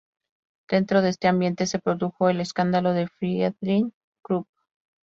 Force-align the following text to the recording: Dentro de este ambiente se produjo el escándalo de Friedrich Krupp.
Dentro 0.67 1.03
de 1.03 1.09
este 1.09 1.27
ambiente 1.27 1.67
se 1.67 1.77
produjo 1.77 2.27
el 2.29 2.41
escándalo 2.41 2.93
de 2.93 3.07
Friedrich 3.07 3.93
Krupp. 4.23 4.47